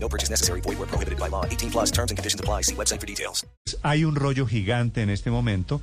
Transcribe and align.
No 0.00 0.08
purchase 0.08 0.30
necessary. 0.30 0.60
Void 0.60 0.78
where 0.78 0.88
prohibited 0.88 1.18
by 1.18 1.28
law. 1.28 1.44
18 1.44 1.70
plus 1.70 1.90
terms 1.90 2.10
and 2.10 2.18
conditions 2.18 2.40
apply. 2.40 2.62
See 2.62 2.74
website 2.74 3.00
for 3.00 3.06
details. 3.06 3.46
Hay 3.82 4.04
un 4.04 4.14
rollo 4.14 4.46
gigante 4.46 5.02
en 5.02 5.10
este 5.10 5.30
momento 5.30 5.80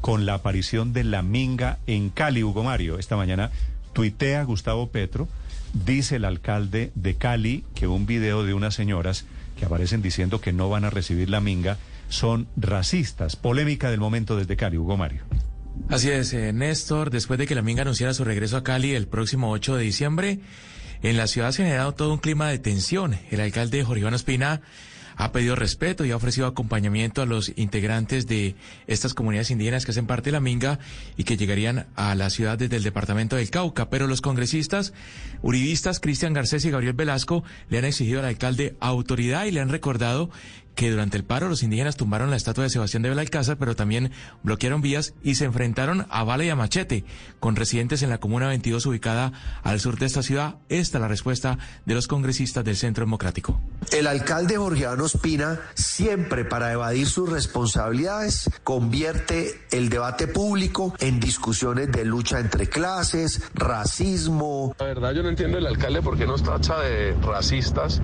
con 0.00 0.26
la 0.26 0.34
aparición 0.34 0.92
de 0.92 1.04
la 1.04 1.22
minga 1.22 1.78
en 1.86 2.10
Cali, 2.10 2.42
Hugo 2.42 2.62
Mario. 2.62 2.98
Esta 2.98 3.16
mañana 3.16 3.50
tuitea 3.92 4.44
Gustavo 4.44 4.90
Petro, 4.90 5.28
dice 5.72 6.16
el 6.16 6.24
alcalde 6.24 6.92
de 6.94 7.14
Cali 7.16 7.64
que 7.74 7.88
un 7.88 8.06
video 8.06 8.44
de 8.44 8.54
unas 8.54 8.74
señoras 8.74 9.24
que 9.58 9.64
aparecen 9.64 10.02
diciendo 10.02 10.40
que 10.40 10.52
no 10.52 10.68
van 10.68 10.84
a 10.84 10.90
recibir 10.90 11.28
la 11.28 11.40
minga 11.40 11.78
son 12.08 12.46
racistas. 12.56 13.36
Polémica 13.36 13.90
del 13.90 14.00
momento 14.00 14.36
desde 14.36 14.56
Cali, 14.56 14.78
Hugo 14.78 14.96
Mario. 14.96 15.24
Así 15.88 16.10
es, 16.10 16.32
eh, 16.32 16.52
Néstor, 16.52 17.10
después 17.10 17.38
de 17.38 17.46
que 17.46 17.54
la 17.54 17.62
Minga 17.62 17.82
anunciara 17.82 18.12
su 18.12 18.24
regreso 18.24 18.56
a 18.56 18.64
Cali 18.64 18.94
el 18.94 19.06
próximo 19.06 19.50
8 19.50 19.76
de 19.76 19.82
diciembre, 19.84 20.40
en 21.02 21.16
la 21.16 21.26
ciudad 21.26 21.52
se 21.52 21.62
ha 21.62 21.66
generado 21.66 21.92
todo 21.92 22.12
un 22.12 22.18
clima 22.18 22.48
de 22.48 22.58
tensión. 22.58 23.16
El 23.30 23.40
alcalde 23.40 23.84
Jorge 23.84 24.00
Iván 24.00 24.14
ha 25.18 25.32
pedido 25.32 25.56
respeto 25.56 26.04
y 26.04 26.12
ha 26.12 26.16
ofrecido 26.16 26.46
acompañamiento 26.46 27.22
a 27.22 27.26
los 27.26 27.52
integrantes 27.56 28.28
de 28.28 28.54
estas 28.86 29.14
comunidades 29.14 29.50
indígenas 29.50 29.84
que 29.84 29.90
hacen 29.90 30.06
parte 30.06 30.26
de 30.26 30.32
la 30.32 30.40
Minga 30.40 30.78
y 31.16 31.24
que 31.24 31.36
llegarían 31.36 31.88
a 31.96 32.14
la 32.14 32.30
ciudad 32.30 32.56
desde 32.56 32.76
el 32.76 32.84
departamento 32.84 33.34
del 33.34 33.50
Cauca. 33.50 33.90
Pero 33.90 34.06
los 34.06 34.20
congresistas 34.20 34.92
uribistas 35.42 35.98
Cristian 35.98 36.34
Garcés 36.34 36.64
y 36.64 36.70
Gabriel 36.70 36.92
Velasco 36.92 37.42
le 37.68 37.78
han 37.78 37.84
exigido 37.84 38.20
al 38.20 38.26
alcalde 38.26 38.76
autoridad 38.78 39.44
y 39.46 39.50
le 39.50 39.60
han 39.60 39.70
recordado 39.70 40.30
que 40.78 40.92
durante 40.92 41.16
el 41.16 41.24
paro 41.24 41.48
los 41.48 41.64
indígenas 41.64 41.96
tumbaron 41.96 42.30
la 42.30 42.36
estatua 42.36 42.62
de 42.62 42.70
Sebastián 42.70 43.02
de 43.02 43.08
Belalcázar, 43.08 43.56
pero 43.56 43.74
también 43.74 44.12
bloquearon 44.44 44.80
vías 44.80 45.12
y 45.24 45.34
se 45.34 45.44
enfrentaron 45.44 46.06
a 46.08 46.22
bala 46.22 46.44
y 46.44 46.50
a 46.50 46.54
machete 46.54 47.04
con 47.40 47.56
residentes 47.56 48.04
en 48.04 48.10
la 48.10 48.18
Comuna 48.18 48.46
22 48.46 48.86
ubicada 48.86 49.32
al 49.64 49.80
sur 49.80 49.98
de 49.98 50.06
esta 50.06 50.22
ciudad. 50.22 50.58
Esta 50.68 50.98
es 50.98 51.02
la 51.02 51.08
respuesta 51.08 51.58
de 51.84 51.94
los 51.94 52.06
congresistas 52.06 52.64
del 52.64 52.76
Centro 52.76 53.04
Democrático. 53.04 53.60
El 53.90 54.06
alcalde 54.06 54.56
Jorgeano 54.56 55.06
Espina, 55.06 55.58
siempre 55.74 56.44
para 56.44 56.72
evadir 56.72 57.08
sus 57.08 57.28
responsabilidades, 57.28 58.48
convierte 58.62 59.60
el 59.72 59.88
debate 59.88 60.28
público 60.28 60.94
en 61.00 61.18
discusiones 61.18 61.90
de 61.90 62.04
lucha 62.04 62.38
entre 62.38 62.68
clases, 62.68 63.42
racismo. 63.52 64.76
La 64.78 64.86
verdad 64.86 65.12
yo 65.12 65.24
no 65.24 65.28
entiendo 65.28 65.58
el 65.58 65.66
alcalde 65.66 66.02
por 66.02 66.16
qué 66.16 66.24
nos 66.24 66.44
tacha 66.44 66.78
de 66.78 67.14
racistas 67.20 68.00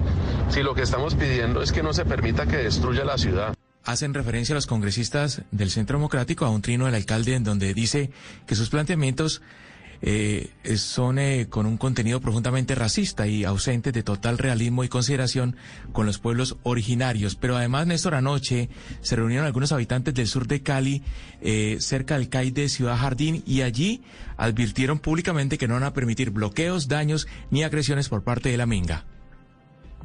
si 0.48 0.64
lo 0.64 0.75
que 0.75 0.83
estamos 0.83 1.14
pidiendo 1.14 1.62
es 1.62 1.70
que 1.70 1.83
no 1.83 1.92
se 1.92 2.05
permita 2.05 2.47
que 2.47 2.64
destruya 2.65 3.05
la 3.05 3.19
ciudad. 3.19 3.55
Hacen 3.84 4.15
referencia 4.15 4.55
a 4.55 4.57
los 4.57 4.67
congresistas 4.67 5.43
del 5.51 5.70
Centro 5.70 5.98
Democrático 5.98 6.47
a 6.47 6.51
un 6.51 6.62
trino 6.62 6.87
del 6.87 6.95
alcalde 6.95 7.34
en 7.34 7.45
donde 7.45 7.75
dice 7.75 8.11
que 8.47 8.55
sus 8.55 8.71
planteamientos 8.71 9.43
eh, 10.06 10.51
son 10.77 11.19
eh, 11.19 11.47
con 11.48 11.67
un 11.67 11.77
contenido 11.77 12.21
profundamente 12.21 12.75
racista 12.75 13.27
y 13.27 13.45
ausente 13.45 13.93
de 13.93 14.03
total 14.03 14.39
realismo 14.39 14.84
y 14.84 14.89
consideración 14.89 15.56
con 15.93 16.06
los 16.06 16.19
pueblos 16.19 16.56
originarios. 16.62 17.37
Pero 17.37 17.56
además, 17.56 17.87
Néstor, 17.87 18.15
anoche 18.15 18.69
se 19.01 19.17
reunieron 19.17 19.47
algunos 19.47 19.73
habitantes 19.73 20.15
del 20.15 20.27
sur 20.27 20.47
de 20.47 20.62
Cali, 20.62 21.03
eh, 21.41 21.77
cerca 21.81 22.19
del 22.19 22.28
CAI 22.28 22.51
de 22.51 22.69
Ciudad 22.69 22.97
Jardín, 22.97 23.43
y 23.47 23.62
allí 23.62 24.03
advirtieron 24.37 24.99
públicamente 24.99 25.59
que 25.59 25.69
no 25.69 25.75
van 25.75 25.84
a 25.84 25.95
permitir 25.95 26.31
bloqueos, 26.31 26.89
daños 26.89 27.27
ni 27.50 27.62
agresiones 27.62 28.09
por 28.09 28.25
parte 28.25 28.50
de 28.50 28.56
la 28.56 28.67
Minga. 28.67 29.05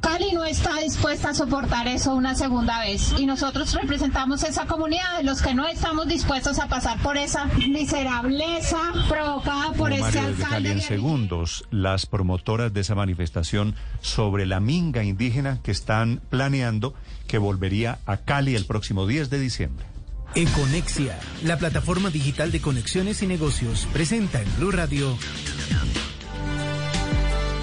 Cali 0.00 0.32
no 0.32 0.44
está 0.44 0.78
dispuesta 0.78 1.30
a 1.30 1.34
soportar 1.34 1.86
eso 1.86 2.14
una 2.14 2.34
segunda 2.34 2.80
vez 2.80 3.14
y 3.18 3.26
nosotros 3.26 3.74
representamos 3.74 4.42
esa 4.42 4.66
comunidad 4.66 5.18
de 5.18 5.24
los 5.24 5.42
que 5.42 5.54
no 5.54 5.66
estamos 5.66 6.08
dispuestos 6.08 6.58
a 6.58 6.68
pasar 6.68 7.00
por 7.02 7.18
esa 7.18 7.46
miserableza 7.68 8.78
provocada 9.08 9.72
por 9.72 9.92
este 9.92 10.20
Mario 10.20 10.20
Cali 10.20 10.42
alcalde. 10.42 10.72
en 10.72 10.80
segundos 10.80 11.64
las 11.70 12.06
promotoras 12.06 12.72
de 12.72 12.80
esa 12.80 12.94
manifestación 12.94 13.74
sobre 14.00 14.46
la 14.46 14.60
minga 14.60 15.04
indígena 15.04 15.60
que 15.62 15.70
están 15.70 16.20
planeando 16.30 16.94
que 17.26 17.38
volvería 17.38 17.98
a 18.06 18.16
Cali 18.16 18.56
el 18.56 18.64
próximo 18.64 19.06
10 19.06 19.28
de 19.28 19.38
diciembre. 19.38 19.86
Econexia, 20.34 21.18
la 21.42 21.58
plataforma 21.58 22.10
digital 22.10 22.52
de 22.52 22.60
conexiones 22.60 23.22
y 23.22 23.26
negocios, 23.26 23.88
presenta 23.92 24.40
en 24.40 24.56
Blue 24.56 24.70
Radio 24.70 25.18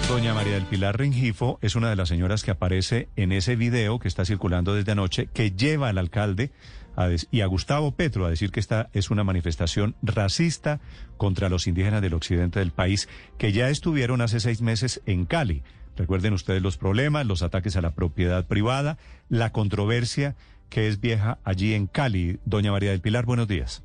Doña 0.08 0.32
María 0.32 0.54
del 0.54 0.64
Pilar 0.64 0.96
Rengifo 0.96 1.58
es 1.60 1.76
una 1.76 1.90
de 1.90 1.96
las 1.96 2.08
señoras 2.08 2.42
que 2.42 2.50
aparece 2.50 3.10
en 3.16 3.30
ese 3.30 3.56
video 3.56 3.98
que 3.98 4.08
está 4.08 4.24
circulando 4.24 4.74
desde 4.74 4.92
anoche, 4.92 5.28
que 5.34 5.50
lleva 5.50 5.90
al 5.90 5.98
alcalde 5.98 6.50
a 6.96 7.10
y 7.30 7.42
a 7.42 7.46
Gustavo 7.46 7.92
Petro 7.92 8.24
a 8.24 8.30
decir 8.30 8.50
que 8.50 8.58
esta 8.58 8.88
es 8.94 9.10
una 9.10 9.22
manifestación 9.22 9.96
racista 10.00 10.80
contra 11.18 11.50
los 11.50 11.66
indígenas 11.66 12.00
del 12.00 12.14
occidente 12.14 12.58
del 12.58 12.72
país, 12.72 13.06
que 13.36 13.52
ya 13.52 13.68
estuvieron 13.68 14.22
hace 14.22 14.40
seis 14.40 14.62
meses 14.62 15.02
en 15.04 15.26
Cali. 15.26 15.62
Recuerden 15.94 16.32
ustedes 16.32 16.62
los 16.62 16.78
problemas, 16.78 17.26
los 17.26 17.42
ataques 17.42 17.76
a 17.76 17.82
la 17.82 17.94
propiedad 17.94 18.46
privada, 18.46 18.96
la 19.28 19.52
controversia 19.52 20.36
que 20.70 20.88
es 20.88 21.00
vieja 21.00 21.38
allí 21.44 21.74
en 21.74 21.86
Cali. 21.86 22.40
Doña 22.46 22.72
María 22.72 22.92
del 22.92 23.02
Pilar, 23.02 23.26
buenos 23.26 23.46
días. 23.46 23.82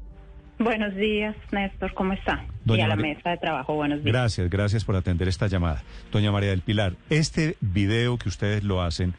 Buenos 0.60 0.96
días, 0.96 1.36
Néstor, 1.52 1.94
¿cómo 1.94 2.14
está? 2.14 2.46
Doña 2.64 2.82
y 2.82 2.84
a 2.84 2.88
la 2.90 2.96
María- 2.96 3.16
mesa 3.16 3.30
de 3.32 3.38
trabajo, 3.38 3.74
buenos 3.76 4.04
días. 4.04 4.14
Gracias, 4.14 4.50
gracias 4.50 4.86
por 4.86 4.96
atender 4.96 5.28
esta 5.28 5.48
llamada. 5.48 5.82
Doña 6.12 6.32
María 6.32 6.52
del 6.52 6.62
Pilar, 6.62 6.94
este 7.10 7.56
video 7.60 8.18
que 8.18 8.30
ustedes 8.30 8.64
lo 8.64 8.82
hacen, 8.82 9.14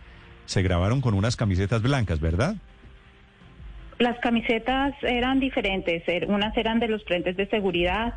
se 0.46 0.62
grabaron 0.62 1.00
con 1.00 1.14
unas 1.14 1.36
camisetas 1.36 1.82
blancas, 1.82 2.20
¿verdad? 2.20 2.54
Las 3.98 4.18
camisetas 4.20 4.94
eran 5.02 5.40
diferentes, 5.40 6.02
er- 6.06 6.28
unas 6.28 6.56
eran 6.56 6.78
de 6.80 6.88
los 6.88 7.04
frentes 7.04 7.36
de 7.36 7.46
seguridad, 7.48 8.14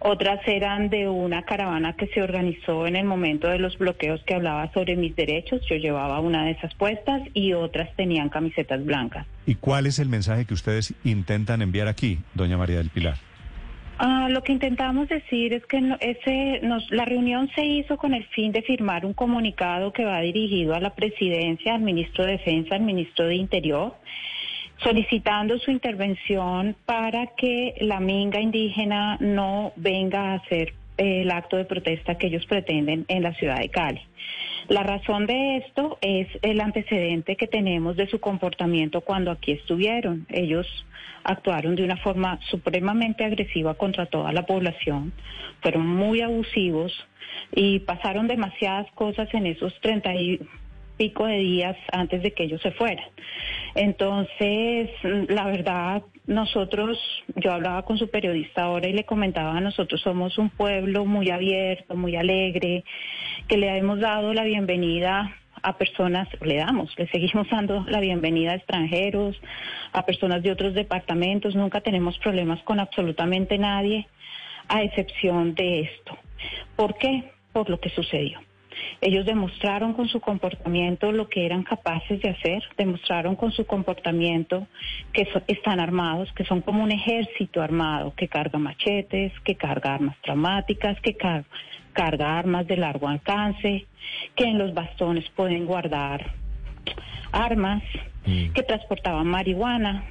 otras 0.00 0.40
eran 0.46 0.90
de 0.90 1.08
una 1.08 1.42
caravana 1.42 1.94
que 1.94 2.06
se 2.08 2.22
organizó 2.22 2.86
en 2.86 2.96
el 2.96 3.04
momento 3.04 3.48
de 3.48 3.58
los 3.58 3.76
bloqueos 3.78 4.22
que 4.24 4.34
hablaba 4.34 4.72
sobre 4.72 4.96
mis 4.96 5.14
derechos. 5.16 5.60
Yo 5.68 5.76
llevaba 5.76 6.20
una 6.20 6.44
de 6.44 6.52
esas 6.52 6.74
puestas 6.74 7.22
y 7.34 7.52
otras 7.52 7.94
tenían 7.96 8.28
camisetas 8.28 8.84
blancas. 8.84 9.26
¿Y 9.46 9.56
cuál 9.56 9.86
es 9.86 9.98
el 9.98 10.08
mensaje 10.08 10.44
que 10.44 10.54
ustedes 10.54 10.94
intentan 11.04 11.62
enviar 11.62 11.88
aquí, 11.88 12.18
doña 12.34 12.56
María 12.56 12.78
del 12.78 12.90
Pilar? 12.90 13.16
Ah, 14.00 14.28
lo 14.30 14.44
que 14.44 14.52
intentamos 14.52 15.08
decir 15.08 15.52
es 15.52 15.66
que 15.66 15.78
ese, 15.98 16.60
nos, 16.62 16.88
la 16.92 17.04
reunión 17.04 17.50
se 17.56 17.64
hizo 17.64 17.96
con 17.96 18.14
el 18.14 18.24
fin 18.26 18.52
de 18.52 18.62
firmar 18.62 19.04
un 19.04 19.12
comunicado 19.12 19.92
que 19.92 20.04
va 20.04 20.20
dirigido 20.20 20.76
a 20.76 20.80
la 20.80 20.94
presidencia, 20.94 21.74
al 21.74 21.80
ministro 21.80 22.24
de 22.24 22.32
Defensa, 22.32 22.76
al 22.76 22.82
ministro 22.82 23.26
de 23.26 23.34
Interior, 23.34 23.96
solicitando 24.82 25.58
su 25.58 25.70
intervención 25.70 26.76
para 26.86 27.28
que 27.36 27.74
la 27.80 28.00
minga 28.00 28.40
indígena 28.40 29.16
no 29.20 29.72
venga 29.76 30.32
a 30.32 30.34
hacer 30.34 30.74
eh, 30.96 31.22
el 31.22 31.30
acto 31.30 31.56
de 31.56 31.64
protesta 31.64 32.16
que 32.16 32.28
ellos 32.28 32.46
pretenden 32.46 33.04
en 33.08 33.22
la 33.22 33.34
ciudad 33.34 33.58
de 33.58 33.68
Cali. 33.68 34.00
La 34.68 34.82
razón 34.82 35.26
de 35.26 35.56
esto 35.58 35.98
es 36.00 36.28
el 36.42 36.60
antecedente 36.60 37.36
que 37.36 37.46
tenemos 37.46 37.96
de 37.96 38.06
su 38.08 38.20
comportamiento 38.20 39.00
cuando 39.00 39.30
aquí 39.30 39.52
estuvieron. 39.52 40.26
Ellos 40.28 40.66
actuaron 41.24 41.74
de 41.74 41.84
una 41.84 41.96
forma 41.96 42.38
supremamente 42.50 43.24
agresiva 43.24 43.74
contra 43.74 44.06
toda 44.06 44.32
la 44.32 44.46
población, 44.46 45.12
fueron 45.62 45.86
muy 45.86 46.20
abusivos 46.20 46.92
y 47.54 47.80
pasaron 47.80 48.28
demasiadas 48.28 48.90
cosas 48.92 49.32
en 49.34 49.46
esos 49.46 49.72
treinta 49.80 50.14
y 50.14 50.40
pico 50.98 51.24
de 51.26 51.38
días 51.38 51.76
antes 51.92 52.22
de 52.22 52.32
que 52.32 52.44
ellos 52.44 52.60
se 52.60 52.72
fueran. 52.72 53.06
Entonces, 53.74 54.90
la 55.02 55.46
verdad, 55.46 56.02
nosotros, 56.26 56.98
yo 57.36 57.52
hablaba 57.52 57.84
con 57.84 57.96
su 57.96 58.10
periodista 58.10 58.64
ahora 58.64 58.88
y 58.88 58.92
le 58.92 59.04
comentaba, 59.04 59.58
nosotros 59.60 60.00
somos 60.02 60.36
un 60.36 60.50
pueblo 60.50 61.06
muy 61.06 61.30
abierto, 61.30 61.96
muy 61.96 62.16
alegre, 62.16 62.84
que 63.46 63.56
le 63.56 63.74
hemos 63.78 64.00
dado 64.00 64.34
la 64.34 64.44
bienvenida 64.44 65.34
a 65.62 65.76
personas, 65.76 66.28
le 66.40 66.56
damos, 66.56 66.92
le 66.98 67.08
seguimos 67.08 67.48
dando 67.50 67.84
la 67.88 68.00
bienvenida 68.00 68.52
a 68.52 68.56
extranjeros, 68.56 69.40
a 69.92 70.04
personas 70.04 70.42
de 70.42 70.52
otros 70.52 70.74
departamentos, 70.74 71.54
nunca 71.54 71.80
tenemos 71.80 72.18
problemas 72.18 72.62
con 72.62 72.80
absolutamente 72.80 73.58
nadie, 73.58 74.06
a 74.68 74.82
excepción 74.82 75.54
de 75.54 75.80
esto. 75.80 76.16
¿Por 76.76 76.96
qué? 76.98 77.32
Por 77.52 77.70
lo 77.70 77.80
que 77.80 77.88
sucedió. 77.90 78.40
Ellos 79.00 79.24
demostraron 79.26 79.92
con 79.94 80.08
su 80.08 80.20
comportamiento 80.20 81.12
lo 81.12 81.28
que 81.28 81.46
eran 81.46 81.62
capaces 81.62 82.20
de 82.20 82.30
hacer, 82.30 82.62
demostraron 82.76 83.36
con 83.36 83.52
su 83.52 83.64
comportamiento 83.66 84.66
que 85.12 85.24
so- 85.32 85.42
están 85.46 85.80
armados, 85.80 86.32
que 86.32 86.44
son 86.44 86.60
como 86.62 86.82
un 86.82 86.90
ejército 86.92 87.62
armado, 87.62 88.12
que 88.16 88.28
carga 88.28 88.58
machetes, 88.58 89.32
que 89.44 89.54
carga 89.54 89.94
armas 89.94 90.16
traumáticas, 90.22 91.00
que 91.00 91.14
car- 91.14 91.44
carga 91.92 92.38
armas 92.38 92.66
de 92.66 92.76
largo 92.76 93.08
alcance, 93.08 93.86
que 94.36 94.44
en 94.44 94.58
los 94.58 94.74
bastones 94.74 95.28
pueden 95.30 95.66
guardar 95.66 96.32
armas, 97.32 97.82
Mm. 98.26 98.52
que 98.52 98.62
transportaban 98.62 99.26
marihuana. 99.26 100.04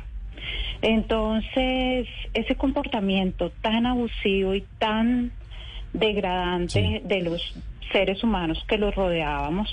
Entonces, 0.82 2.08
ese 2.34 2.56
comportamiento 2.56 3.52
tan 3.62 3.86
abusivo 3.86 4.54
y 4.56 4.64
tan 4.80 5.32
degradante 5.94 7.02
de 7.04 7.22
los 7.22 7.42
seres 7.92 8.24
humanos 8.24 8.64
que 8.68 8.78
los 8.78 8.94
rodeábamos, 8.96 9.70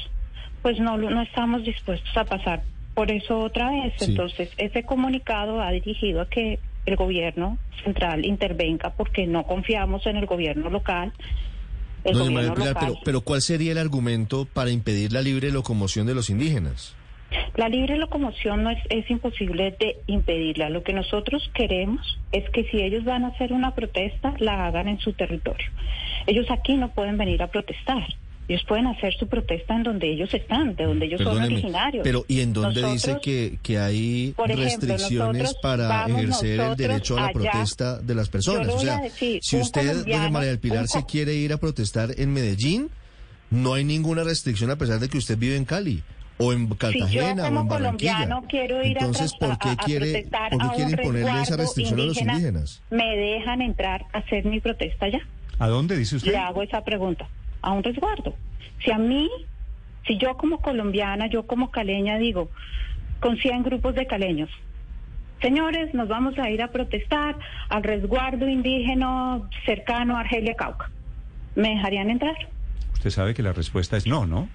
pues 0.63 0.79
no, 0.79 0.97
no 0.97 1.23
estamos 1.23 1.65
dispuestos 1.65 2.17
a 2.17 2.25
pasar 2.25 2.63
por 2.95 3.11
eso 3.11 3.41
otra 3.41 3.71
vez. 3.71 3.95
Sí. 3.99 4.07
Entonces, 4.11 4.51
ese 4.57 4.85
comunicado 4.85 5.61
ha 5.61 5.71
dirigido 5.73 6.21
a 6.21 6.29
que 6.29 6.59
el 6.87 6.97
gobierno 6.97 7.59
central 7.83 8.25
intervenga 8.25 8.91
porque 8.91 9.27
no 9.27 9.45
confiamos 9.45 10.07
en 10.07 10.17
el 10.17 10.27
gobierno 10.27 10.71
local. 10.71 11.13
El 12.05 12.15
Doña 12.15 12.31
gobierno 12.31 12.55
Pilar, 12.55 12.69
local 12.69 12.87
pero, 12.89 13.01
pero 13.05 13.21
¿cuál 13.23 13.41
sería 13.41 13.73
el 13.73 13.79
argumento 13.79 14.47
para 14.47 14.71
impedir 14.71 15.13
la 15.13 15.23
libre 15.23 15.51
locomoción 15.51 16.07
de 16.07 16.15
los 16.15 16.31
indígenas? 16.31 16.95
La 17.57 17.69
libre 17.69 17.97
locomoción 17.97 18.63
no 18.65 18.71
es, 18.71 18.79
es 18.91 19.09
imposible 19.11 19.77
de 19.79 19.97
impedirla. 20.07 20.71
Lo 20.71 20.83
que 20.83 20.93
nosotros 20.93 21.51
queremos 21.55 22.19
es 22.33 22.49
que 22.51 22.65
si 22.65 22.83
ellos 22.83 23.05
van 23.05 23.25
a 23.25 23.29
hacer 23.29 23.53
una 23.53 23.75
protesta, 23.75 24.35
la 24.39 24.67
hagan 24.67 24.89
en 24.89 24.99
su 24.99 25.13
territorio. 25.13 25.67
Ellos 26.27 26.47
aquí 26.51 26.77
no 26.77 26.93
pueden 26.93 27.17
venir 27.17 27.43
a 27.43 27.49
protestar. 27.49 28.05
Ellos 28.47 28.63
pueden 28.69 28.87
hacer 28.87 29.15
su 29.15 29.27
protesta 29.27 29.75
en 29.75 29.85
donde 29.85 30.13
ellos 30.13 30.33
están, 30.35 30.77
de 30.77 30.85
donde 30.85 31.07
ellos 31.07 31.23
son 31.23 31.41
originarios. 31.41 32.05
pero 32.05 32.27
¿y 32.29 32.41
en 32.41 32.53
dónde 32.53 32.87
dice 32.93 33.17
que, 33.23 33.59
que 33.63 33.79
hay 33.79 34.35
ejemplo, 34.37 34.57
restricciones 34.57 35.55
para 35.63 36.07
ejercer 36.07 36.61
el 36.61 36.77
derecho 36.77 37.17
a 37.17 37.23
la 37.23 37.27
allá. 37.29 37.33
protesta 37.33 37.99
de 38.01 38.15
las 38.15 38.29
personas? 38.29 38.69
O 38.69 38.79
sea, 38.79 39.01
decir, 39.01 39.41
si 39.43 39.57
usted, 39.57 40.05
doña 40.05 40.29
María 40.29 40.51
del 40.51 40.59
Pilar, 40.59 40.83
un 40.83 40.89
se 40.89 41.07
quiere 41.07 41.35
ir 41.35 41.55
a 41.55 41.57
protestar 41.57 42.11
en 42.19 42.35
Medellín, 42.35 42.91
no 43.51 43.75
hay 43.75 43.85
ninguna 43.85 44.25
restricción 44.25 44.71
a 44.71 44.77
pesar 44.77 45.01
de 45.01 45.09
que 45.09 45.17
usted 45.17 45.39
vive 45.39 45.57
en 45.57 45.65
Cali. 45.65 46.03
O 46.39 46.53
en 46.53 46.67
Cartagena 46.69 47.45
o 47.45 47.47
como 47.47 47.61
en 47.61 47.69
Barranquilla. 47.69 48.13
colombiano 48.15 48.47
quiero 48.49 48.85
ir 48.85 48.99
a 48.99 49.01
Entonces, 49.01 49.33
tras- 49.39 49.51
¿por 49.51 49.59
qué 49.59 49.69
a- 49.69 49.73
a 49.73 49.77
quiere, 49.77 50.13
protestar 50.13 50.51
¿por 50.51 50.61
qué 50.61 50.67
a 50.67 50.71
quiere 50.75 50.91
imponerle 51.03 51.43
esa 51.43 51.57
restricción 51.57 52.01
a 52.01 52.03
los 52.03 52.17
indígena, 52.17 52.33
indígenas? 52.35 52.83
¿Me 52.91 53.17
dejan 53.17 53.63
entrar 53.63 54.07
a 54.13 54.19
hacer 54.19 54.45
mi 54.45 54.61
protesta 54.61 55.07
allá? 55.07 55.21
¿A 55.59 55.69
dónde 55.69 55.97
dice 55.97 56.17
usted? 56.17 56.33
Le 56.33 56.39
hago 56.39 56.63
esa 56.63 56.83
pregunta. 56.83 57.29
A 57.63 57.71
un 57.73 57.83
resguardo. 57.85 58.35
Si 58.85 58.91
a 58.91 58.99
mí, 58.99 59.31
si 60.07 60.19
yo 60.19 60.37
como 60.37 60.61
colombiana, 60.61 61.29
yo 61.29 61.47
como 61.47 61.71
caleña 61.71 62.19
digo, 62.19 62.51
con 63.21 63.37
100 63.39 63.63
grupos 63.63 63.95
de 63.95 64.07
caleños, 64.07 64.51
señores, 65.41 65.95
nos 65.95 66.09
vamos 66.09 66.39
a 66.39 66.51
ir 66.51 66.63
a 66.63 66.69
protestar 66.73 67.37
al 67.69 67.83
resguardo 67.85 68.49
indígena 68.49 69.41
cercano 69.65 70.17
a 70.17 70.21
Argelia 70.21 70.55
Cauca. 70.57 70.91
¿Me 71.55 71.71
dejarían 71.71 72.11
entrar? 72.11 72.35
Usted 72.95 73.11
sabe 73.11 73.35
que 73.35 73.43
la 73.43 73.53
respuesta 73.53 73.97
es 73.97 74.07
no, 74.07 74.27
¿no? 74.27 74.49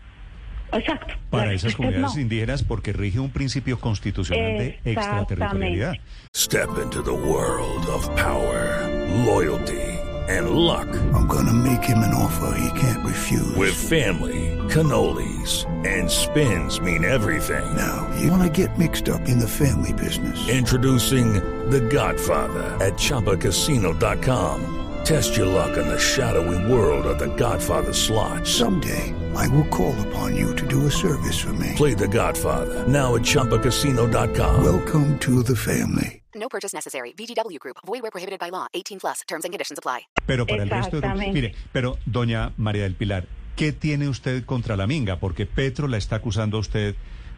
Exacto. 0.72 1.16
Para 1.30 1.54
esas 1.54 1.76
comunidades 1.76 2.16
no. 2.16 2.22
indígenas 2.22 2.64
porque 2.64 2.94
rige 2.94 3.20
un 3.20 3.32
principio 3.32 3.80
constitucional 3.80 4.58
de 4.58 4.80
extraterritorialidad. 4.86 5.96
Step 6.36 6.70
into 6.82 7.02
the 7.04 7.12
world 7.12 7.86
of 7.88 8.08
power, 8.16 8.88
loyalty, 9.26 9.82
and 10.30 10.52
luck. 10.52 10.88
I'm 11.14 11.28
gonna 11.28 11.54
make 11.54 11.84
him 11.84 12.00
an 12.00 12.14
offer 12.14 12.56
he 12.58 12.80
can't 12.80 13.04
refuse. 13.06 13.56
With 13.56 13.74
family, 13.74 14.58
cannolis, 14.70 15.66
and 15.86 16.10
spins 16.10 16.80
mean 16.82 17.04
everything. 17.04 17.66
Now, 17.76 18.08
you 18.20 18.32
wanna 18.32 18.50
get 18.50 18.78
mixed 18.78 19.10
up 19.10 19.28
in 19.28 19.40
the 19.40 19.48
family 19.48 19.94
business. 19.94 20.48
Introducing 20.50 21.34
The 21.70 21.82
Godfather 21.82 22.78
at 22.84 22.94
ChumbaCasino.com. 22.94 24.76
Test 25.04 25.36
your 25.38 25.48
luck 25.48 25.78
in 25.78 25.88
the 25.88 25.98
shadowy 25.98 26.72
world 26.72 27.06
of 27.06 27.18
The 27.18 27.34
Godfather 27.36 27.94
slot. 27.94 28.46
Someday, 28.46 29.14
I 29.36 29.48
will 29.50 29.66
call 29.70 29.94
upon 30.08 30.36
you 30.36 30.56
to 30.56 30.66
do 30.68 30.86
a 30.88 30.92
service 30.92 31.40
for 31.40 31.54
me. 31.54 31.74
Play 31.76 31.94
The 31.96 32.08
Godfather 32.08 32.86
now 32.88 33.16
at 33.16 33.22
ChumbaCasino.com. 33.24 34.64
Welcome 34.64 35.18
to 35.20 35.44
the 35.44 35.56
family. 35.56 36.22
No 36.36 36.48
purchase 36.50 36.74
necessary. 36.76 37.14
VGW 37.14 37.60
Group. 37.60 37.78
Void 37.86 38.02
where 38.02 38.12
prohibited 38.12 38.40
by 38.40 38.50
law. 38.52 38.68
18 38.74 39.00
plus. 39.00 39.22
Terms 39.28 39.46
and 39.46 39.52
conditions 39.54 39.80
apply. 39.80 40.08
Pero 40.26 40.46
para 40.46 40.64
el 40.64 40.70
resto 40.70 41.02
de... 41.02 41.32
Mire, 41.34 41.54
pero 41.72 41.98
doña 42.06 42.52
María 42.58 42.84
del 42.84 42.96
Pilar, 42.96 43.26
¿qué 43.56 43.72
tiene 43.74 44.08
usted 44.08 44.46
contra 44.46 44.76
la 44.78 44.88
minga? 44.88 45.18
Porque 45.20 45.46
Petro 45.46 45.88
la 45.88 45.98
está 45.98 46.18
acusando 46.18 46.58
a 46.58 46.60
usted 46.62 46.96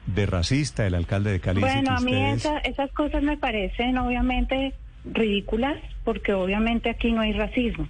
de 0.08 0.26
racista, 0.26 0.86
el 0.86 0.96
alcalde 0.96 1.32
de 1.32 1.40
Cali 1.40 1.62
Bueno, 1.62 1.92
a 1.96 2.00
mí 2.02 2.12
ustedes- 2.12 2.38
esa- 2.46 2.58
esas 2.60 2.92
cosas 2.92 3.22
me 3.24 3.38
parecen 3.38 3.98
obviamente 3.98 4.74
ridículas 5.06 5.78
porque 6.04 6.34
obviamente 6.34 6.90
aquí 6.90 7.12
no 7.12 7.22
hay 7.22 7.34
racismo. 7.34 7.88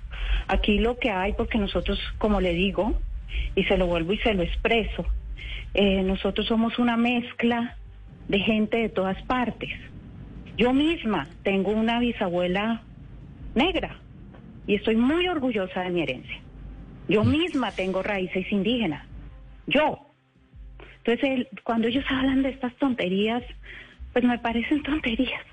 Aquí 0.48 0.78
lo 0.80 0.98
que 0.98 1.10
hay, 1.10 1.34
porque 1.34 1.58
nosotros, 1.58 2.00
como 2.18 2.42
le 2.42 2.54
digo, 2.54 2.98
y 3.56 3.64
se 3.64 3.78
lo 3.78 3.88
vuelvo 3.88 4.14
y 4.14 4.18
se 4.20 4.34
lo 4.34 4.44
expreso, 4.44 5.06
eh, 5.74 6.04
nosotros 6.04 6.48
somos 6.48 6.80
una 6.80 6.98
mezcla 6.98 7.78
de 8.28 8.40
gente 8.40 8.78
de 8.78 8.90
todas 8.90 9.22
partes. 9.24 9.70
Yo 10.58 10.74
misma 10.74 11.28
tengo 11.44 11.72
una 11.72 12.00
bisabuela 12.00 12.82
negra 13.56 13.98
y 14.68 14.76
estoy 14.76 14.96
muy 14.96 15.28
orgullosa 15.28 15.82
de 15.82 15.90
mi 15.90 16.04
herencia. 16.04 16.38
Yo 17.08 17.24
misma 17.24 17.72
tengo 17.72 18.04
raíces 18.04 18.52
indígenas. 18.52 19.06
Yo. 19.68 20.08
Entonces, 21.04 21.48
cuando 21.64 21.88
ellos 21.88 22.06
hablan 22.10 22.44
de 22.44 22.50
estas 22.50 22.76
tonterías, 22.76 23.44
pues 24.14 24.24
me 24.24 24.38
parecen 24.40 24.84
tonterías. 24.84 25.44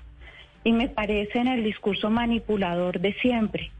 Y 0.63 0.73
me 0.73 0.89
parecen 0.89 1.47
el 1.47 1.63
discurso 1.63 2.09
manipulador 2.09 2.99
de 2.99 3.13
siempre. 3.15 3.71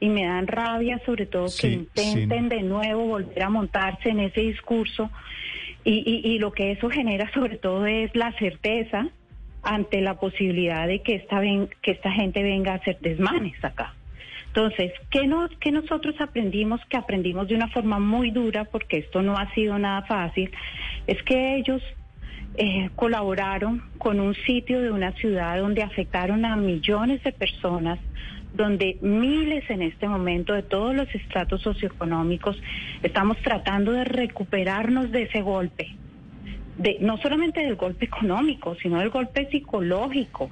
Y 0.00 0.08
me 0.08 0.24
dan 0.24 0.46
rabia, 0.46 1.00
sobre 1.06 1.26
todo, 1.26 1.44
que 1.46 1.50
Sí, 1.50 1.68
intenten 1.72 2.48
de 2.48 2.62
nuevo 2.62 3.06
volver 3.06 3.42
a 3.42 3.50
montarse 3.50 4.08
en 4.10 4.20
ese 4.20 4.40
discurso. 4.40 5.10
Y, 5.84 6.02
y- 6.06 6.32
y 6.32 6.38
lo 6.38 6.52
que 6.52 6.72
eso 6.72 6.88
genera, 6.90 7.30
sobre 7.34 7.56
todo, 7.56 7.86
es 7.86 8.14
la 8.14 8.32
certeza 8.38 9.08
ante 9.62 10.00
la 10.00 10.14
posibilidad 10.18 10.86
de 10.88 11.00
que 11.02 11.14
esta, 11.14 11.38
ven- 11.40 11.68
que 11.82 11.92
esta 11.92 12.10
gente 12.10 12.42
venga 12.42 12.72
a 12.72 12.76
hacer 12.76 12.98
desmanes 13.00 13.62
acá. 13.64 13.94
Entonces, 14.48 14.92
¿qué, 15.10 15.26
nos, 15.26 15.50
¿qué 15.60 15.70
nosotros 15.72 16.14
aprendimos? 16.20 16.80
Que 16.90 16.96
aprendimos 16.98 17.48
de 17.48 17.54
una 17.54 17.68
forma 17.68 17.98
muy 17.98 18.30
dura, 18.32 18.64
porque 18.64 18.98
esto 18.98 19.22
no 19.22 19.38
ha 19.38 19.50
sido 19.54 19.78
nada 19.78 20.02
fácil, 20.02 20.50
es 21.06 21.22
que 21.22 21.56
ellos 21.56 21.80
eh, 22.58 22.90
colaboraron 22.96 23.82
con 23.96 24.20
un 24.20 24.34
sitio 24.34 24.82
de 24.82 24.90
una 24.90 25.12
ciudad 25.12 25.58
donde 25.58 25.82
afectaron 25.82 26.44
a 26.44 26.54
millones 26.56 27.22
de 27.22 27.32
personas, 27.32 27.98
donde 28.54 28.98
miles 29.00 29.68
en 29.70 29.82
este 29.82 30.06
momento 30.08 30.52
de 30.52 30.62
todos 30.62 30.94
los 30.94 31.12
estratos 31.14 31.62
socioeconómicos 31.62 32.60
estamos 33.02 33.38
tratando 33.38 33.92
de 33.92 34.04
recuperarnos 34.04 35.10
de 35.10 35.22
ese 35.22 35.40
golpe. 35.40 35.88
De, 36.78 36.98
no 37.00 37.16
solamente 37.18 37.60
del 37.60 37.76
golpe 37.76 38.06
económico, 38.06 38.74
sino 38.76 38.98
del 38.98 39.10
golpe 39.10 39.48
psicológico. 39.50 40.50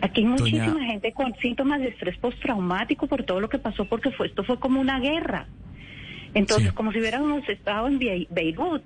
Aquí 0.00 0.20
hay 0.20 0.26
Doña- 0.26 0.38
muchísima 0.40 0.84
gente 0.84 1.12
con 1.12 1.34
síntomas 1.36 1.80
de 1.80 1.88
estrés 1.88 2.16
postraumático 2.18 3.06
por 3.08 3.24
todo 3.24 3.40
lo 3.40 3.48
que 3.48 3.58
pasó, 3.58 3.84
porque 3.84 4.10
fue, 4.12 4.28
esto 4.28 4.44
fue 4.44 4.58
como 4.60 4.80
una 4.80 5.00
guerra. 5.00 5.46
Entonces, 6.34 6.68
Sí. 6.68 6.74
como 6.74 6.92
si 6.92 7.00
hubiéramos 7.00 7.48
estado 7.48 7.88
en 7.88 7.98
Be- 7.98 8.26
Beirut, 8.30 8.84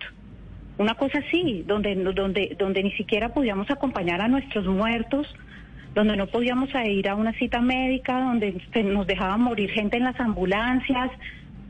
una 0.79 0.95
cosa 0.95 1.19
así, 1.19 1.65
donde, 1.67 1.95
donde, 1.97 2.57
donde 2.59 2.83
ni 2.83 2.93
siquiera 2.93 3.35
podíamos 3.35 3.71
acompañar 3.71 4.21
a 4.23 4.29
nuestros 4.29 4.65
muertos, 4.67 5.27
donde 5.95 6.17
no 6.17 6.27
podíamos 6.27 6.71
ir 6.87 7.09
a 7.09 7.15
una 7.15 7.33
cita 7.35 7.61
médica, 7.61 8.21
donde 8.21 8.61
se 8.73 8.83
nos 8.83 9.07
dejaban 9.07 9.41
morir 9.41 9.71
gente 9.71 9.97
en 9.97 10.05
las 10.05 10.19
ambulancias. 10.21 11.11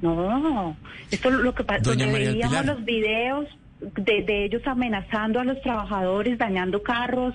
No, 0.01 0.77
esto 1.11 1.29
es 1.29 1.35
lo 1.37 1.55
que 1.55 1.65
pasa, 1.65 1.83
donde 1.83 2.07
veíamos 2.07 2.67
los 2.67 2.85
videos 2.85 3.47
de, 3.81 4.23
de 4.23 4.45
ellos 4.45 4.63
amenazando 4.67 5.41
a 5.41 5.45
los 5.45 5.61
trabajadores, 5.63 6.39
dañando 6.39 6.83
carros, 6.83 7.35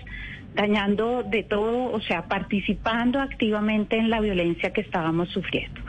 dañando 0.57 1.23
de 1.23 1.43
todo, 1.43 1.91
o 1.91 2.01
sea, 2.01 2.27
participando 2.27 3.19
activamente 3.19 3.97
en 3.97 4.09
la 4.09 4.19
violencia 4.19 4.71
que 4.73 4.81
estábamos 4.81 5.29
sufriendo. 5.29 5.79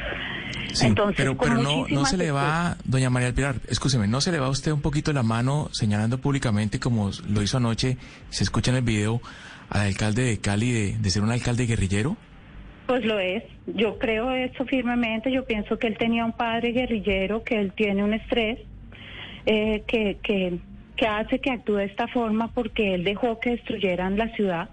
Sí, 0.72 0.86
Entonces, 0.86 1.16
pero, 1.40 1.54
no, 1.54 1.86
no 1.88 2.04
se 2.04 2.16
le 2.18 2.30
va, 2.30 2.76
doña 2.84 3.08
María 3.08 3.26
del 3.26 3.34
Pilar, 3.34 3.56
escúcheme, 3.68 4.06
no 4.06 4.20
se 4.20 4.30
le 4.30 4.38
va 4.38 4.46
a 4.46 4.50
usted 4.50 4.70
un 4.70 4.82
poquito 4.82 5.12
la 5.12 5.22
mano 5.22 5.70
señalando 5.72 6.18
públicamente, 6.18 6.78
como 6.78 7.10
lo 7.28 7.42
hizo 7.42 7.56
anoche, 7.56 7.96
se 8.28 8.44
escucha 8.44 8.70
en 8.70 8.76
el 8.76 8.82
video, 8.82 9.22
al 9.70 9.82
alcalde 9.82 10.22
de 10.22 10.38
Cali 10.40 10.70
de, 10.72 10.98
de 10.98 11.10
ser 11.10 11.22
un 11.22 11.30
alcalde 11.30 11.66
guerrillero? 11.66 12.16
Pues 12.87 13.04
lo 13.04 13.18
es. 13.18 13.42
Yo 13.66 13.98
creo 13.98 14.30
eso 14.32 14.64
firmemente. 14.64 15.30
Yo 15.30 15.44
pienso 15.44 15.78
que 15.78 15.87
él 15.88 15.98
tenía 15.98 16.25
un 16.25 16.32
padre 16.32 16.72
guerrillero, 16.72 17.44
que 17.44 17.60
él 17.60 17.72
tiene 17.75 18.02
un 18.02 18.14
estrés, 18.14 18.58
eh, 19.46 19.82
que, 19.87 20.16
que, 20.22 20.58
que 20.96 21.06
hace 21.06 21.38
que 21.40 21.50
actúe 21.50 21.75
de 21.76 21.84
esta 21.84 22.08
forma 22.08 22.48
porque 22.54 22.94
él 22.94 23.04
dejó 23.04 23.40
que 23.40 23.50
destruyeran 23.50 24.16
la 24.16 24.28
ciudad, 24.34 24.70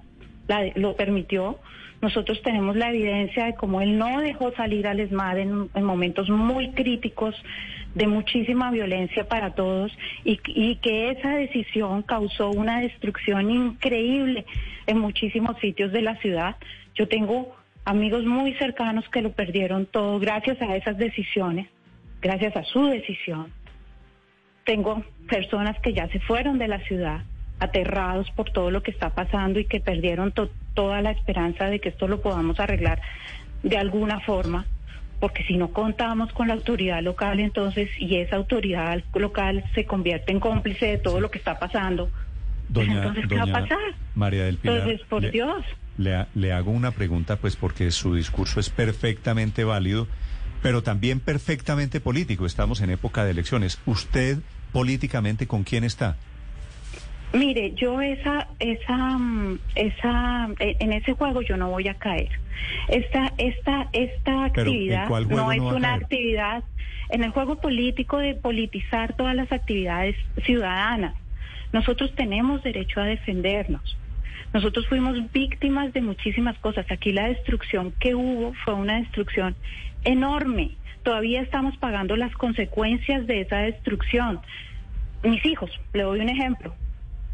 la- 0.48 0.72
lo 0.76 0.96
permitió. 0.96 1.60
Nosotros 2.02 2.42
tenemos 2.44 2.76
la 2.76 2.90
evidencia 2.90 3.46
de 3.46 3.56
cómo 3.56 3.82
él 3.82 3.98
no 3.98 4.20
dejó 4.22 4.54
salir 4.54 4.88
al 4.88 5.00
ESMAD 5.00 5.38
en, 5.40 5.70
en 5.74 5.84
momentos 5.84 6.30
muy 6.30 6.72
críticos 6.72 7.36
de 7.96 8.08
muchísima 8.08 8.70
violencia 8.72 9.28
para 9.28 9.56
todos 9.56 9.92
y, 10.24 10.38
que 10.78 11.10
esa 11.12 11.36
decisión 11.36 12.04
causó 12.04 12.52
una 12.52 12.82
destrucción 12.82 13.50
increíble 13.50 14.46
en 14.86 15.00
muchísimos 15.00 15.58
sitios 15.60 15.92
de 15.92 16.02
la 16.04 16.16
ciudad. 16.18 16.58
Yo 16.94 17.08
tengo 17.08 17.56
amigos 17.86 18.26
muy 18.26 18.54
cercanos 18.56 19.08
que 19.10 19.22
lo 19.22 19.32
perdieron 19.32 19.86
todo 19.86 20.20
gracias 20.20 20.62
a 20.62 20.76
esas 20.76 20.98
decisiones, 20.98 21.68
gracias 22.22 22.56
a 22.56 22.64
su 22.64 22.86
decisión. 22.86 23.52
tengo 24.66 25.04
personas 25.30 25.80
que 25.80 25.94
ya 25.94 26.08
se 26.10 26.20
fueron 26.20 26.58
de 26.58 26.68
la 26.68 26.80
ciudad 26.80 27.22
aterrados 27.60 28.30
por 28.32 28.50
todo 28.52 28.72
lo 28.72 28.82
que 28.84 28.92
está 28.92 29.12
pasando 29.12 29.60
y 29.60 29.66
que 29.66 29.80
perdieron 29.80 30.32
to- 30.32 30.50
toda 30.74 31.02
la 31.02 31.12
esperanza 31.12 31.66
de 31.70 31.80
que 31.80 31.90
esto 31.90 32.08
lo 32.08 32.20
podamos 32.22 32.60
arreglar 32.60 33.00
de 33.64 33.78
alguna 33.78 34.20
forma, 34.22 34.66
porque 35.20 35.44
si 35.44 35.58
no 35.58 35.72
contamos 35.72 36.32
con 36.34 36.48
la 36.48 36.54
autoridad 36.54 37.02
local 37.02 37.40
entonces 37.40 37.90
y 37.98 38.18
esa 38.18 38.36
autoridad 38.36 39.04
local 39.14 39.66
se 39.74 39.86
convierte 39.86 40.32
en 40.32 40.40
cómplice 40.40 40.86
de 40.88 40.98
todo 40.98 41.20
lo 41.20 41.32
que 41.32 41.38
está 41.38 41.58
pasando, 41.60 42.12
pues 42.74 42.88
entonces 42.90 43.26
¿qué 43.28 43.36
va 43.36 43.44
a 43.44 43.46
pasar? 43.62 43.78
María 44.14 44.46
del 44.46 44.58
Pilar. 44.58 44.78
Entonces, 44.80 45.08
por 45.08 45.22
le- 45.22 45.32
Dios. 45.32 45.66
Le 45.98 46.52
hago 46.54 46.72
una 46.72 46.92
pregunta, 46.92 47.38
pues 47.38 47.56
porque 47.56 47.90
su 47.92 48.16
discurso 48.16 48.60
es 48.60 48.70
perfectamente 48.70 49.64
válido, 49.64 50.08
pero 50.62 50.84
también 50.84 51.20
perfectamente 51.20 52.02
político. 52.02 52.46
Estamos 52.46 52.82
en 52.82 52.90
época 52.90 53.24
de 53.24 53.32
elecciones. 53.32 53.80
¿Usted 53.86 54.40
políticamente 54.74 55.48
con 55.48 55.64
quién 55.64 55.84
está? 55.86 56.18
Mire, 57.36 57.74
yo 57.76 58.00
esa, 58.00 58.48
esa, 58.60 58.96
mm, 58.96 59.60
esa, 59.76 60.48
eh, 60.60 60.78
en 60.80 60.94
ese 60.94 61.14
juego 61.14 61.42
yo 61.42 61.58
no 61.58 61.70
voy 61.70 61.90
a 61.90 61.96
caer. 61.96 62.30
Esta, 62.88 63.34
esta, 63.38 63.90
esta 63.92 64.52
Pero, 64.54 64.72
¿en 64.72 64.78
actividad 64.78 65.10
no 65.10 65.52
es 65.52 65.58
no 65.58 65.76
una 65.76 65.90
caer? 65.90 66.04
actividad 66.04 66.64
en 67.10 67.24
el 67.26 67.32
juego 67.32 67.58
político 67.58 68.20
de 68.20 68.36
politizar 68.36 69.18
todas 69.18 69.36
las 69.36 69.52
actividades 69.52 70.16
ciudadanas. 70.46 71.14
Nosotros 71.74 72.16
tenemos 72.16 72.64
derecho 72.64 73.02
a 73.02 73.06
defendernos. 73.06 73.98
Nosotros 74.54 74.88
fuimos 74.88 75.30
víctimas 75.34 75.92
de 75.92 76.02
muchísimas 76.02 76.58
cosas. 76.60 76.90
Aquí 76.90 77.12
la 77.12 77.28
destrucción 77.28 77.94
que 78.00 78.16
hubo 78.16 78.54
fue 78.64 78.76
una 78.76 79.00
destrucción 79.00 79.58
enorme. 80.06 80.72
Todavía 81.04 81.42
estamos 81.42 81.76
pagando 81.78 82.16
las 82.16 82.34
consecuencias 82.36 83.28
de 83.28 83.42
esa 83.42 83.58
destrucción. 83.58 84.40
Mis 85.22 85.46
hijos, 85.46 85.70
le 85.94 86.04
doy 86.04 86.22
un 86.22 86.30
ejemplo. 86.30 86.74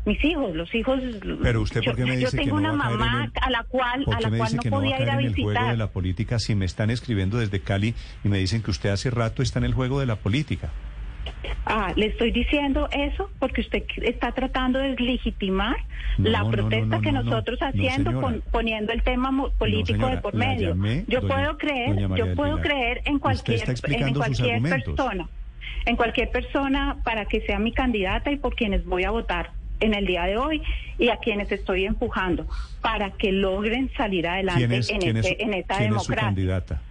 Mis 0.04 0.24
hijos, 0.26 0.56
los 0.56 0.74
hijos. 0.74 1.00
Pero 1.44 1.62
usted, 1.62 1.84
¿por 1.84 1.96
qué 1.96 2.02
yo, 2.02 2.08
me 2.08 2.14
yo 2.16 2.20
dice 2.22 2.38
que 2.38 2.44
tengo 2.46 2.60
no 2.60 2.74
una 2.74 2.84
va 2.86 2.90
mamá 2.90 3.26
el- 3.26 3.32
a 3.40 3.50
la 3.52 3.64
cual, 3.66 4.04
¿Por 4.04 4.16
a 4.16 4.20
la 4.20 4.30
cual 4.36 4.56
no 4.56 4.62
a 4.66 4.70
podía 4.72 5.00
ir 5.02 5.10
a 5.10 5.14
en 5.14 5.20
el 5.20 5.34
juego 5.36 5.50
visitar. 5.50 5.72
de 5.72 5.78
la 5.78 5.88
política 5.88 6.40
si 6.40 6.56
me 6.56 6.66
están 6.66 6.90
escribiendo 6.90 7.38
desde 7.38 7.60
Cali 7.60 7.94
y 8.24 8.28
me 8.28 8.40
dicen 8.40 8.64
que 8.64 8.72
usted 8.72 8.90
hace 8.90 9.12
rato 9.12 9.44
está 9.44 9.60
en 9.60 9.66
el 9.66 9.74
juego 9.76 10.00
de 10.00 10.08
la 10.08 10.16
política? 10.16 10.70
Ah, 11.68 11.94
le 11.96 12.08
estoy 12.08 12.32
diciendo 12.32 12.90
eso 12.92 13.30
porque 13.38 13.62
usted 13.62 13.84
está 14.02 14.32
tratando 14.32 14.80
de 14.80 14.96
legitimar 14.96 15.78
No, 16.18 16.30
la 16.32 16.40
no, 16.44 16.50
protesta 16.50 16.96
no, 16.96 17.02
que 17.02 17.12
no, 17.12 17.22
no. 17.22 17.30
nosotros 17.30 17.60
No, 17.62 17.68
haciendo 17.68 18.42
poniendo 18.52 18.92
el 18.94 19.04
tema 19.04 19.30
político 19.60 19.98
señora, 19.98 20.16
de 20.16 20.22
por 20.22 20.34
medio. 20.34 20.70
llamé, 20.70 21.06
yo 21.08 21.22
doña- 21.22 21.36
puedo 21.36 21.58
creer, 21.60 21.96
yo 22.18 22.34
puedo 22.36 22.56
Pilar. 22.58 22.62
creer 22.62 23.02
en 23.06 23.20
cualquier 23.20 23.70
en 23.70 24.14
cualquier 24.16 24.62
persona, 24.64 25.30
en 25.86 25.96
cualquier 25.96 26.32
persona 26.32 26.98
para 27.04 27.26
que 27.26 27.42
sea 27.42 27.60
mi 27.60 27.72
candidata 27.72 28.32
y 28.32 28.38
por 28.38 28.56
quienes 28.56 28.84
voy 28.84 29.04
a 29.04 29.12
votar 29.12 29.52
en 29.82 29.94
el 29.94 30.06
día 30.06 30.24
de 30.24 30.38
hoy 30.38 30.62
y 30.98 31.10
a 31.10 31.18
quienes 31.18 31.52
estoy 31.52 31.86
empujando 31.86 32.48
para 32.82 33.12
que 33.12 33.32
logren 33.32 33.92
salir 33.98 34.28
adelante 34.28 34.60
¿Quién 34.68 34.72
es, 34.80 34.90
en, 34.90 35.02
es 35.18 35.26
este- 35.26 35.38
su- 35.38 35.44
en 35.50 35.54
esta 35.56 35.78
quién 35.78 35.94
es 35.96 36.02
su 36.04 36.12
democracia. 36.12 36.28
candidata? 36.28 36.82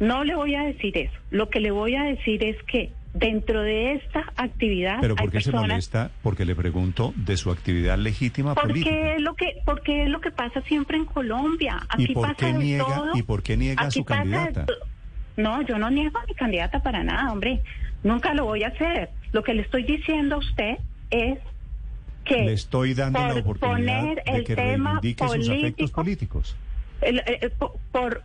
No 0.00 0.24
le 0.24 0.34
voy 0.34 0.54
a 0.56 0.64
decir 0.64 0.98
eso. 0.98 1.14
Lo 1.30 1.48
que 1.48 1.60
le 1.60 1.70
voy 1.70 1.94
a 1.94 2.02
decir 2.04 2.44
es 2.44 2.56
que 2.64 2.90
dentro 3.14 3.62
de 3.62 3.92
esta 3.92 4.24
actividad 4.36 4.98
¿Pero 5.00 5.14
por 5.14 5.30
qué 5.30 5.40
se 5.40 5.52
personas 5.52 5.68
molesta? 5.70 6.10
Porque 6.22 6.44
le 6.44 6.56
pregunto 6.56 7.12
de 7.16 7.36
su 7.36 7.52
actividad 7.52 7.96
legítima 7.96 8.56
política. 8.56 8.90
porque 8.90 9.14
es 9.14 9.20
lo 9.22 9.34
que 9.36 9.54
porque 9.64 10.02
es 10.02 10.08
lo 10.08 10.20
que 10.20 10.32
pasa 10.32 10.60
siempre 10.62 10.96
en 10.96 11.04
Colombia. 11.04 11.80
Aquí 11.88 12.06
¿Y 12.10 12.14
por 12.14 12.24
pasa 12.26 12.34
qué 12.38 12.46
de 12.46 12.58
niega, 12.58 12.84
todo. 12.84 13.10
¿y 13.16 13.22
por 13.22 13.42
qué 13.44 13.56
niega 13.56 13.84
a 13.84 13.90
su 13.92 14.00
de 14.00 14.04
candidata? 14.04 14.66
No, 15.36 15.62
yo 15.62 15.78
no 15.78 15.90
niego 15.90 16.18
a 16.18 16.26
mi 16.26 16.34
candidata 16.34 16.82
para 16.82 17.04
nada, 17.04 17.32
hombre. 17.32 17.60
Nunca 18.02 18.34
lo 18.34 18.44
voy 18.46 18.64
a 18.64 18.68
hacer. 18.68 19.10
Lo 19.32 19.42
que 19.44 19.54
le 19.54 19.62
estoy 19.62 19.84
diciendo 19.84 20.34
a 20.34 20.38
usted 20.38 20.78
es 21.10 21.38
que 22.24 22.36
Le 22.44 22.52
estoy 22.54 22.94
dando 22.94 23.20
la 23.20 23.28
por 23.28 23.38
oportunidad 23.56 24.00
poner 24.00 24.24
de 24.24 24.32
el 24.32 24.44
que 24.44 24.54
tema 24.56 25.00
reivindique 25.00 25.24
sus 25.28 25.48
afectos 25.48 25.90
político- 25.92 25.94
políticos. 26.42 26.56
el- 27.00 27.22
el- 27.26 27.50
por, 27.52 27.72
por 27.92 28.22